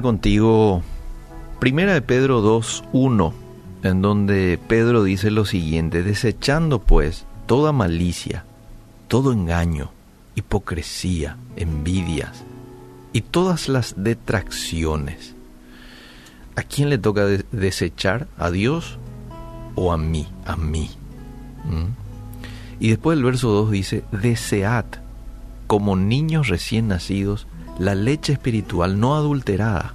contigo 0.00 0.82
Primera 1.58 1.92
de 1.92 2.02
Pedro 2.02 2.42
2.1, 2.42 3.32
en 3.82 4.02
donde 4.02 4.58
Pedro 4.68 5.04
dice 5.04 5.30
lo 5.30 5.44
siguiente, 5.44 6.02
desechando 6.02 6.80
pues 6.80 7.26
toda 7.46 7.72
malicia, 7.72 8.44
todo 9.08 9.32
engaño, 9.32 9.90
hipocresía, 10.34 11.36
envidias 11.56 12.44
y 13.12 13.20
todas 13.20 13.68
las 13.68 13.94
detracciones. 13.96 15.34
¿A 16.56 16.62
quién 16.62 16.90
le 16.90 16.98
toca 16.98 17.26
desechar? 17.26 18.28
¿A 18.38 18.50
Dios 18.50 18.98
o 19.74 19.92
a 19.92 19.98
mí? 19.98 20.26
A 20.46 20.56
mí. 20.56 20.90
Y 22.80 22.88
después 22.90 23.18
el 23.18 23.24
verso 23.24 23.50
2 23.50 23.70
dice, 23.70 24.04
desead 24.10 24.86
como 25.66 25.96
niños 25.96 26.48
recién 26.48 26.88
nacidos 26.88 27.46
la 27.78 27.94
leche 27.94 28.32
espiritual 28.32 29.00
no 29.00 29.14
adulterada, 29.14 29.94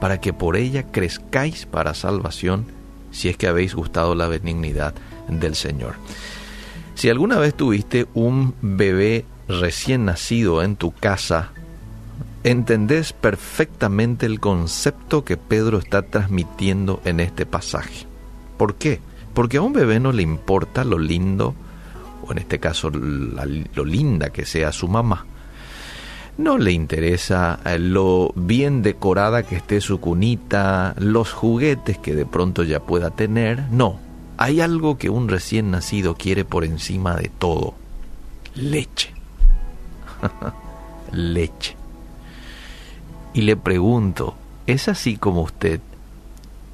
para 0.00 0.20
que 0.20 0.32
por 0.32 0.56
ella 0.56 0.84
crezcáis 0.90 1.66
para 1.66 1.94
salvación, 1.94 2.66
si 3.10 3.28
es 3.28 3.36
que 3.36 3.48
habéis 3.48 3.74
gustado 3.74 4.14
la 4.14 4.28
benignidad 4.28 4.94
del 5.28 5.54
Señor. 5.54 5.94
Si 6.94 7.08
alguna 7.10 7.38
vez 7.38 7.54
tuviste 7.54 8.06
un 8.14 8.54
bebé 8.60 9.24
recién 9.48 10.04
nacido 10.04 10.62
en 10.62 10.76
tu 10.76 10.92
casa, 10.92 11.50
entendés 12.44 13.12
perfectamente 13.12 14.26
el 14.26 14.40
concepto 14.40 15.24
que 15.24 15.36
Pedro 15.36 15.78
está 15.78 16.02
transmitiendo 16.02 17.00
en 17.04 17.20
este 17.20 17.46
pasaje. 17.46 18.06
¿Por 18.56 18.76
qué? 18.76 19.00
Porque 19.34 19.58
a 19.58 19.62
un 19.62 19.72
bebé 19.72 20.00
no 20.00 20.12
le 20.12 20.22
importa 20.22 20.84
lo 20.84 20.98
lindo, 20.98 21.54
o 22.26 22.32
en 22.32 22.38
este 22.38 22.58
caso 22.58 22.90
lo 22.90 23.84
linda 23.84 24.30
que 24.30 24.44
sea 24.44 24.72
su 24.72 24.88
mamá 24.88 25.26
no 26.38 26.56
le 26.56 26.72
interesa 26.72 27.58
eh, 27.64 27.78
lo 27.78 28.32
bien 28.34 28.82
decorada 28.82 29.42
que 29.42 29.56
esté 29.56 29.80
su 29.80 30.00
cunita, 30.00 30.94
los 30.96 31.32
juguetes 31.32 31.98
que 31.98 32.14
de 32.14 32.24
pronto 32.24 32.62
ya 32.62 32.80
pueda 32.80 33.10
tener. 33.10 33.64
No, 33.70 33.98
hay 34.38 34.60
algo 34.60 34.96
que 34.98 35.10
un 35.10 35.28
recién 35.28 35.72
nacido 35.72 36.14
quiere 36.14 36.44
por 36.44 36.64
encima 36.64 37.16
de 37.16 37.28
todo. 37.28 37.74
Leche. 38.54 39.12
leche. 41.12 41.76
Y 43.34 43.42
le 43.42 43.56
pregunto, 43.56 44.36
¿es 44.66 44.88
así 44.88 45.16
como 45.16 45.42
usted 45.42 45.80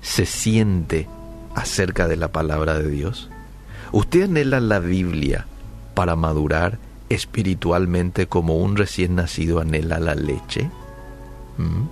se 0.03 0.27
siente 0.27 1.09
acerca 1.55 2.07
de 2.07 2.17
la 2.17 2.29
palabra 2.29 2.79
de 2.79 2.91
Dios? 2.91 3.31
¿Usted 3.92 4.25
anhela 4.25 4.61
la 4.61 4.79
Biblia 4.79 5.47
para 5.95 6.17
madurar 6.17 6.79
espiritualmente 7.08 8.27
como 8.27 8.56
un 8.56 8.77
recién 8.77 9.16
nacido 9.16 9.60
anhela 9.60 9.98
la 9.98 10.14
leche? 10.14 10.70
¿Mm? 11.58 11.84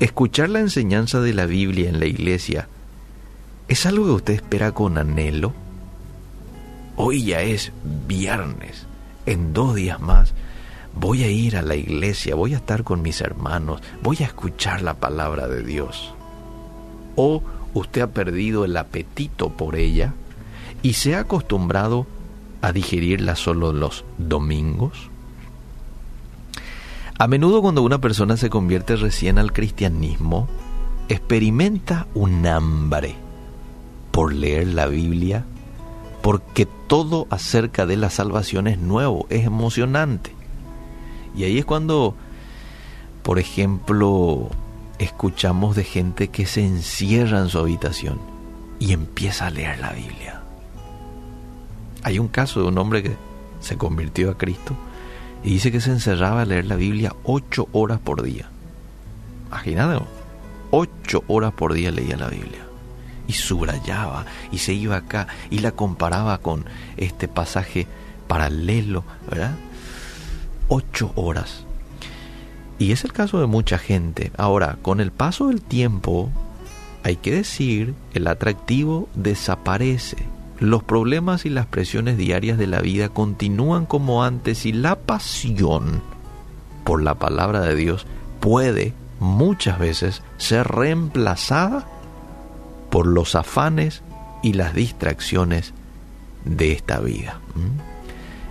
Escuchar 0.00 0.48
la 0.48 0.60
enseñanza 0.60 1.20
de 1.20 1.34
la 1.34 1.46
Biblia 1.46 1.88
en 1.88 2.00
la 2.00 2.06
iglesia 2.06 2.68
es 3.68 3.86
algo 3.86 4.06
que 4.06 4.12
usted 4.12 4.34
espera 4.34 4.72
con 4.72 4.98
anhelo. 4.98 5.52
Hoy 6.96 7.24
ya 7.24 7.42
es 7.42 7.72
viernes, 8.06 8.86
en 9.26 9.52
dos 9.52 9.74
días 9.74 10.00
más 10.00 10.34
voy 10.94 11.22
a 11.22 11.28
ir 11.28 11.56
a 11.56 11.62
la 11.62 11.76
iglesia, 11.76 12.34
voy 12.34 12.54
a 12.54 12.58
estar 12.58 12.84
con 12.84 13.02
mis 13.02 13.20
hermanos, 13.20 13.80
voy 14.02 14.18
a 14.20 14.26
escuchar 14.26 14.82
la 14.82 14.94
palabra 14.94 15.48
de 15.48 15.62
Dios. 15.62 16.14
O 17.16 17.42
usted 17.74 18.02
ha 18.02 18.08
perdido 18.08 18.64
el 18.64 18.76
apetito 18.76 19.50
por 19.50 19.76
ella 19.76 20.14
y 20.82 20.94
se 20.94 21.14
ha 21.14 21.20
acostumbrado 21.20 22.00
a 22.02 22.19
digerirla 22.72 23.36
solo 23.36 23.72
los 23.72 24.04
domingos? 24.18 25.10
A 27.18 27.26
menudo 27.26 27.60
cuando 27.60 27.82
una 27.82 28.00
persona 28.00 28.36
se 28.36 28.48
convierte 28.48 28.96
recién 28.96 29.38
al 29.38 29.52
cristianismo, 29.52 30.48
experimenta 31.10 32.06
un 32.14 32.46
hambre 32.46 33.14
por 34.10 34.32
leer 34.32 34.68
la 34.68 34.86
Biblia, 34.86 35.44
porque 36.22 36.66
todo 36.86 37.26
acerca 37.30 37.84
de 37.84 37.96
la 37.96 38.10
salvación 38.10 38.66
es 38.68 38.78
nuevo, 38.78 39.26
es 39.28 39.44
emocionante. 39.44 40.32
Y 41.36 41.44
ahí 41.44 41.58
es 41.58 41.64
cuando, 41.64 42.14
por 43.22 43.38
ejemplo, 43.38 44.48
escuchamos 44.98 45.76
de 45.76 45.84
gente 45.84 46.28
que 46.28 46.46
se 46.46 46.64
encierra 46.64 47.40
en 47.40 47.48
su 47.48 47.58
habitación 47.58 48.18
y 48.78 48.92
empieza 48.92 49.46
a 49.46 49.50
leer 49.50 49.78
la 49.78 49.92
Biblia. 49.92 50.42
Hay 52.02 52.18
un 52.18 52.28
caso 52.28 52.60
de 52.60 52.68
un 52.68 52.78
hombre 52.78 53.02
que 53.02 53.16
se 53.60 53.76
convirtió 53.76 54.30
a 54.30 54.38
Cristo 54.38 54.74
y 55.44 55.50
dice 55.50 55.72
que 55.72 55.80
se 55.80 55.90
encerraba 55.90 56.42
a 56.42 56.46
leer 56.46 56.66
la 56.66 56.76
Biblia 56.76 57.14
ocho 57.24 57.68
horas 57.72 58.00
por 58.00 58.22
día. 58.22 58.48
Imagínate, 59.48 60.02
ocho 60.70 61.24
horas 61.26 61.52
por 61.52 61.72
día 61.74 61.90
leía 61.90 62.16
la 62.16 62.28
Biblia 62.28 62.64
y 63.26 63.32
subrayaba 63.32 64.26
y 64.50 64.58
se 64.58 64.72
iba 64.72 64.96
acá 64.96 65.28
y 65.50 65.58
la 65.58 65.72
comparaba 65.72 66.38
con 66.38 66.64
este 66.96 67.28
pasaje 67.28 67.86
paralelo, 68.26 69.04
¿verdad? 69.28 69.56
Ocho 70.68 71.12
horas. 71.16 71.64
Y 72.78 72.92
es 72.92 73.04
el 73.04 73.12
caso 73.12 73.40
de 73.40 73.46
mucha 73.46 73.76
gente. 73.76 74.32
Ahora, 74.38 74.78
con 74.80 75.00
el 75.00 75.10
paso 75.10 75.48
del 75.48 75.60
tiempo, 75.60 76.30
hay 77.02 77.16
que 77.16 77.32
decir, 77.32 77.94
el 78.14 78.26
atractivo 78.26 79.08
desaparece 79.14 80.16
los 80.60 80.82
problemas 80.82 81.46
y 81.46 81.48
las 81.48 81.66
presiones 81.66 82.18
diarias 82.18 82.58
de 82.58 82.66
la 82.66 82.80
vida 82.80 83.08
continúan 83.08 83.86
como 83.86 84.22
antes 84.22 84.66
y 84.66 84.72
la 84.72 84.94
pasión 84.96 86.02
por 86.84 87.02
la 87.02 87.14
palabra 87.14 87.60
de 87.60 87.74
Dios 87.74 88.06
puede 88.40 88.92
muchas 89.20 89.78
veces 89.78 90.22
ser 90.36 90.68
reemplazada 90.68 91.86
por 92.90 93.06
los 93.06 93.34
afanes 93.34 94.02
y 94.42 94.52
las 94.52 94.74
distracciones 94.74 95.72
de 96.44 96.72
esta 96.72 97.00
vida. 97.00 97.40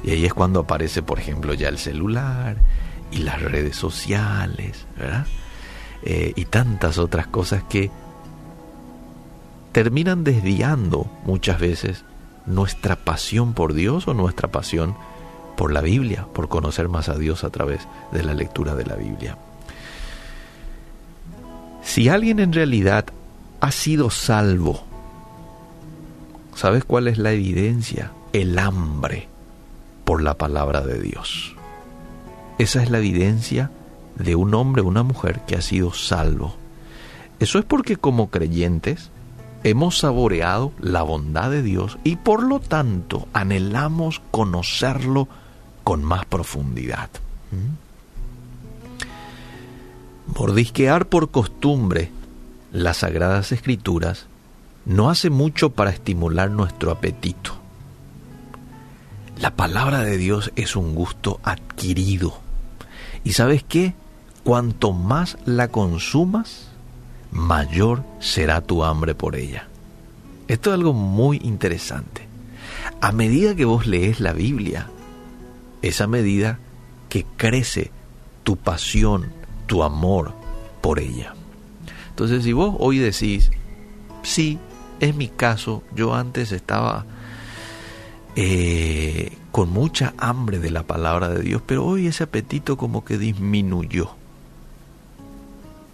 Y 0.03 0.12
ahí 0.12 0.26
es 0.26 0.34
cuando 0.34 0.62
aparece, 0.62 1.03
por 1.03 1.20
ejemplo, 1.20 1.53
ya 1.53 1.70
el 1.70 1.78
celular 1.78 2.58
y 3.12 3.20
las 3.20 3.41
redes 3.41 3.76
sociales. 3.76 4.86
Eh, 6.02 6.34
y 6.36 6.46
tantas 6.46 6.97
otras 6.97 7.28
cosas 7.28 7.64
que 7.64 7.91
terminan 9.72 10.24
desviando 10.24 11.09
muchas 11.25 11.59
veces 11.59 12.03
nuestra 12.46 12.96
pasión 12.96 13.53
por 13.53 13.74
Dios 13.74 14.07
o 14.07 14.13
nuestra 14.13 14.50
pasión 14.50 14.96
por 15.56 15.72
la 15.72 15.81
Biblia, 15.81 16.25
por 16.34 16.50
conocer 16.50 16.90
más 16.90 17.09
a 17.09 17.16
Dios 17.16 17.44
a 17.44 17.50
través 17.50 17.88
de 18.12 18.24
la 18.24 18.34
lectura 18.34 18.75
de 18.75 18.85
la 18.85 18.96
Biblia. 18.96 19.38
Si 21.84 22.08
alguien 22.09 22.40
en 22.40 22.53
realidad 22.53 23.06
ha 23.59 23.72
sido 23.72 24.09
salvo, 24.09 24.84
¿sabes 26.56 26.84
cuál 26.84 27.08
es 27.08 27.18
la 27.18 27.31
evidencia? 27.31 28.12
El 28.31 28.58
hambre 28.58 29.28
por 30.06 30.22
la 30.22 30.35
palabra 30.35 30.81
de 30.81 31.02
Dios. 31.02 31.56
Esa 32.58 32.84
es 32.84 32.90
la 32.90 33.00
evidencia 33.00 33.72
de 34.16 34.35
un 34.35 34.53
hombre 34.53 34.81
o 34.81 34.88
una 34.88 35.03
mujer 35.03 35.41
que 35.47 35.56
ha 35.56 35.62
sido 35.62 35.94
salvo. 35.94 36.56
Eso 37.40 37.58
es 37.59 37.66
porque 37.66 37.96
como 37.96 38.29
creyentes 38.29 39.12
hemos 39.64 40.00
saboreado 40.00 40.72
la 40.80 41.02
bondad 41.02 41.52
de 41.52 41.62
Dios 41.62 41.97
y 42.03 42.16
por 42.18 42.44
lo 42.44 42.59
tanto 42.59 43.28
anhelamos 43.34 44.22
conocerlo 44.31 45.28
con 45.84 46.03
más 46.03 46.25
profundidad. 46.25 47.09
¿Mm? 47.52 47.90
Mordisquear 50.38 51.08
por 51.08 51.31
costumbre 51.31 52.12
las 52.72 52.97
sagradas 52.97 53.52
escrituras 53.52 54.28
no 54.85 55.09
hace 55.09 55.29
mucho 55.29 55.72
para 55.72 55.90
estimular 55.90 56.52
nuestro 56.52 56.91
apetito. 56.91 57.58
La 59.40 59.55
palabra 59.55 60.03
de 60.03 60.17
Dios 60.17 60.52
es 60.55 60.76
un 60.76 60.96
gusto 60.96 61.40
adquirido. 61.44 62.38
¿Y 63.23 63.34
sabes 63.34 63.64
qué? 63.64 63.94
Cuanto 64.44 64.91
más 64.91 65.38
la 65.46 65.70
consumas, 65.70 66.68
mayor 67.31 68.03
será 68.20 68.61
tu 68.61 68.84
hambre 68.84 69.16
por 69.16 69.35
ella. 69.35 69.67
Esto 70.47 70.72
es 70.72 70.76
algo 70.76 70.93
muy 70.93 71.40
interesante. 71.43 72.28
A 73.02 73.11
medida 73.11 73.55
que 73.55 73.66
vos 73.66 73.85
lees 73.85 74.20
la 74.20 74.34
Biblia, 74.34 74.90
esa 75.81 76.08
medida 76.08 76.59
que 77.08 77.26
crece 77.37 77.91
tu 78.43 78.58
pasión, 78.58 79.31
tu 79.67 79.84
amor 79.84 80.34
por 80.81 80.99
ella. 80.99 81.34
Entonces, 82.09 82.43
si 82.43 82.52
vos 82.52 82.76
hoy 82.79 82.97
decís, 82.97 83.52
sí, 84.23 84.59
es 84.99 85.16
mi 85.16 85.28
caso, 85.28 85.84
yo 85.96 86.16
antes 86.16 86.52
estaba 86.52 87.05
eh, 88.35 89.37
con 89.52 89.70
mucha 89.70 90.14
hambre 90.17 90.59
de 90.59 90.72
la 90.72 90.84
palabra 90.84 91.29
de 91.29 91.41
Dios, 91.41 91.61
pero 91.66 91.85
hoy 91.85 92.08
ese 92.08 92.23
apetito 92.23 92.78
como 92.78 93.05
que 93.05 93.17
disminuyó 93.17 94.18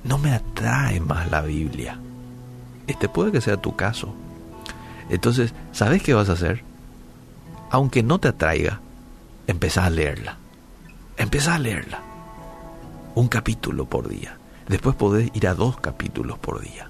no 0.05 0.17
me 0.17 0.31
atrae 0.33 0.99
más 0.99 1.29
la 1.29 1.41
Biblia. 1.41 1.99
Este 2.87 3.09
puede 3.09 3.31
que 3.31 3.41
sea 3.41 3.57
tu 3.57 3.75
caso. 3.75 4.13
Entonces, 5.09 5.53
¿sabes 5.71 6.01
qué 6.01 6.13
vas 6.13 6.29
a 6.29 6.33
hacer? 6.33 6.63
Aunque 7.71 8.03
no 8.03 8.19
te 8.19 8.29
atraiga, 8.29 8.79
empieza 9.47 9.85
a 9.85 9.89
leerla. 9.89 10.37
Empieza 11.17 11.55
a 11.55 11.59
leerla. 11.59 12.01
Un 13.15 13.27
capítulo 13.27 13.85
por 13.85 14.07
día. 14.07 14.37
Después 14.67 14.95
podés 14.95 15.31
ir 15.33 15.47
a 15.47 15.55
dos 15.55 15.77
capítulos 15.79 16.37
por 16.37 16.61
día. 16.61 16.89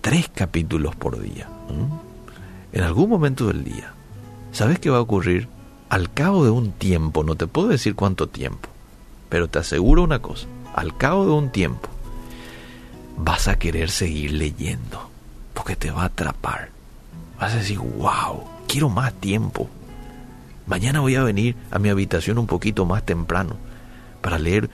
Tres 0.00 0.30
capítulos 0.32 0.94
por 0.96 1.20
día. 1.20 1.48
En 2.72 2.82
algún 2.82 3.10
momento 3.10 3.48
del 3.48 3.64
día. 3.64 3.92
¿Sabes 4.52 4.78
qué 4.78 4.90
va 4.90 4.98
a 4.98 5.02
ocurrir? 5.02 5.48
Al 5.88 6.12
cabo 6.12 6.44
de 6.44 6.50
un 6.50 6.72
tiempo, 6.72 7.24
no 7.24 7.34
te 7.34 7.46
puedo 7.46 7.68
decir 7.68 7.94
cuánto 7.94 8.28
tiempo, 8.28 8.68
pero 9.28 9.48
te 9.48 9.58
aseguro 9.58 10.02
una 10.02 10.20
cosa, 10.20 10.46
al 10.78 10.96
cabo 10.96 11.26
de 11.26 11.32
un 11.32 11.50
tiempo 11.50 11.88
vas 13.16 13.48
a 13.48 13.58
querer 13.58 13.90
seguir 13.90 14.32
leyendo, 14.32 15.10
porque 15.52 15.74
te 15.74 15.90
va 15.90 16.02
a 16.02 16.06
atrapar. 16.06 16.70
Vas 17.40 17.52
a 17.52 17.56
decir, 17.56 17.78
wow, 17.78 18.44
quiero 18.68 18.88
más 18.88 19.12
tiempo. 19.14 19.68
Mañana 20.66 21.00
voy 21.00 21.16
a 21.16 21.24
venir 21.24 21.56
a 21.72 21.80
mi 21.80 21.88
habitación 21.88 22.38
un 22.38 22.46
poquito 22.46 22.84
más 22.84 23.04
temprano 23.04 23.56
para 24.20 24.38
leer 24.38 24.70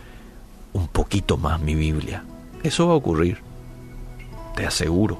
un 0.75 0.89
poquito 0.89 1.39
más 1.39 1.61
mi 1.61 1.75
Biblia. 1.75 2.23
Eso 2.63 2.87
va 2.87 2.93
a 2.93 2.97
ocurrir, 2.97 3.39
te 4.57 4.67
aseguro. 4.67 5.19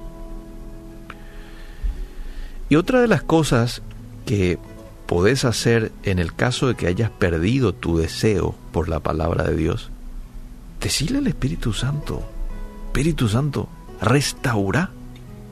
Y 2.69 2.77
otra 2.77 3.01
de 3.01 3.09
las 3.09 3.23
cosas 3.23 3.81
que 4.27 4.59
podés 5.07 5.47
hacer 5.47 5.93
en 6.03 6.19
el 6.19 6.35
caso 6.35 6.67
de 6.67 6.75
que 6.75 6.89
hayas 6.89 7.11
perdido 7.11 7.73
tu 7.73 7.97
deseo 7.97 8.55
por 8.73 8.89
la 8.89 9.01
palabra 9.01 9.45
de 9.45 9.57
Dios, 9.57 9.91
decirle 10.85 11.17
al 11.17 11.27
Espíritu 11.27 11.73
Santo, 11.73 12.23
Espíritu 12.89 13.27
Santo, 13.27 13.69
restaura 14.03 14.91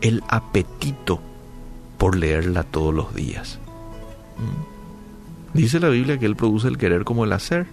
el 0.02 0.22
apetito 0.28 1.22
por 1.96 2.16
leerla 2.16 2.64
todos 2.64 2.92
los 2.92 3.14
días. 3.14 3.58
¿Mm? 4.36 5.56
Dice 5.58 5.80
la 5.80 5.88
Biblia 5.88 6.18
que 6.18 6.26
Él 6.26 6.36
produce 6.36 6.68
el 6.68 6.76
querer 6.76 7.04
como 7.04 7.24
el 7.24 7.32
hacer. 7.32 7.66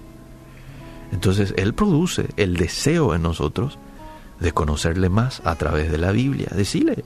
Entonces 1.11 1.53
Él 1.57 1.73
produce 1.73 2.29
el 2.37 2.55
deseo 2.55 3.13
en 3.13 3.23
nosotros 3.23 3.77
de 4.39 4.53
conocerle 4.53 5.09
más 5.09 5.41
a 5.43 5.55
través 5.55 5.91
de 5.91 5.97
la 5.97 6.13
Biblia. 6.13 6.47
Decirle, 6.55 7.03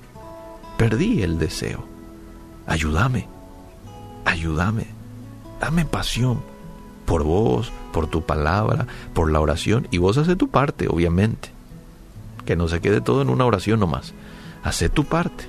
perdí 0.78 1.24
el 1.24 1.40
deseo. 1.40 1.84
Ayúdame, 2.68 3.28
ayúdame, 4.24 4.86
dame 5.60 5.86
pasión 5.86 6.53
por 7.06 7.24
vos, 7.24 7.72
por 7.92 8.08
tu 8.08 8.24
palabra, 8.24 8.88
por 9.14 9.32
la 9.32 9.40
oración. 9.40 9.88
Y 9.92 9.98
vos 9.98 10.18
haces 10.18 10.38
tu 10.38 10.50
parte, 10.50 10.88
obviamente. 10.88 11.50
Que 12.46 12.56
no 12.56 12.68
se 12.68 12.82
quede 12.82 13.02
todo 13.02 13.22
en 13.22 13.30
una 13.30 13.46
oración 13.46 13.80
nomás. 13.80 14.14
Hace 14.64 14.90
tu 14.90 15.06
parte. 15.06 15.46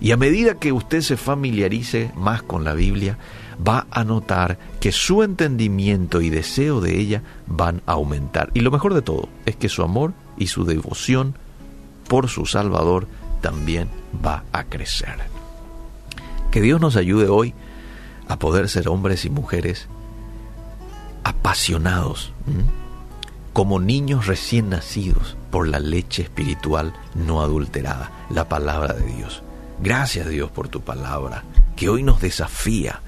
Y 0.00 0.12
a 0.12 0.16
medida 0.16 0.54
que 0.54 0.72
usted 0.72 1.02
se 1.02 1.16
familiarice 1.16 2.10
más 2.16 2.42
con 2.42 2.64
la 2.64 2.74
Biblia, 2.74 3.18
va 3.66 3.86
a 3.90 4.04
notar 4.04 4.58
que 4.80 4.92
su 4.92 5.22
entendimiento 5.22 6.22
y 6.22 6.30
deseo 6.30 6.80
de 6.80 6.98
ella 6.98 7.22
van 7.46 7.82
a 7.86 7.92
aumentar. 7.92 8.50
Y 8.54 8.60
lo 8.60 8.70
mejor 8.70 8.94
de 8.94 9.02
todo 9.02 9.28
es 9.44 9.56
que 9.56 9.68
su 9.68 9.82
amor 9.82 10.14
y 10.38 10.46
su 10.46 10.64
devoción 10.64 11.34
por 12.08 12.28
su 12.28 12.46
Salvador 12.46 13.06
también 13.42 13.88
va 14.24 14.44
a 14.52 14.64
crecer. 14.64 15.16
Que 16.50 16.60
Dios 16.60 16.80
nos 16.80 16.96
ayude 16.96 17.28
hoy 17.28 17.54
a 18.26 18.38
poder 18.38 18.68
ser 18.68 18.88
hombres 18.88 19.24
y 19.24 19.30
mujeres 19.30 19.88
apasionados, 21.24 22.32
como 23.52 23.80
niños 23.80 24.26
recién 24.26 24.70
nacidos 24.70 25.36
por 25.50 25.68
la 25.68 25.80
leche 25.80 26.22
espiritual 26.22 26.94
no 27.14 27.42
adulterada, 27.42 28.10
la 28.30 28.48
palabra 28.48 28.94
de 28.94 29.04
Dios. 29.14 29.42
Gracias 29.80 30.28
Dios 30.28 30.50
por 30.50 30.68
tu 30.68 30.82
palabra, 30.82 31.44
que 31.76 31.88
hoy 31.88 32.02
nos 32.02 32.20
desafía 32.20 33.00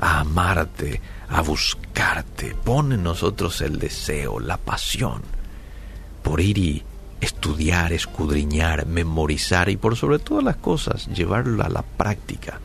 a 0.00 0.20
amarte, 0.20 1.00
a 1.28 1.40
buscarte. 1.42 2.54
Pone 2.54 2.96
en 2.96 3.02
nosotros 3.02 3.60
el 3.60 3.78
deseo, 3.78 4.40
la 4.40 4.56
pasión 4.56 5.22
por 6.22 6.40
ir 6.40 6.58
y 6.58 6.84
estudiar, 7.20 7.92
escudriñar, 7.92 8.86
memorizar 8.86 9.68
y 9.68 9.76
por 9.76 9.96
sobre 9.96 10.18
todas 10.18 10.44
las 10.44 10.56
cosas 10.56 11.06
llevarlo 11.08 11.62
a 11.62 11.68
la 11.68 11.82
práctica, 11.82 12.60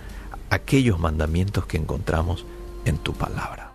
aquellos 0.49 0.99
mandamientos 0.99 1.65
que 1.65 1.77
encontramos 1.77 2.45
en 2.85 2.97
tu 2.97 3.13
palabra. 3.13 3.66